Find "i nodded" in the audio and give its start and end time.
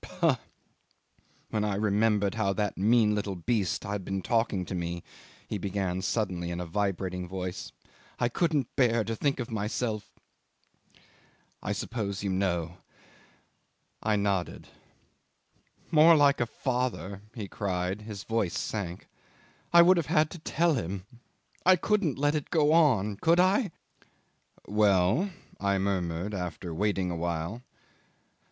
14.01-14.69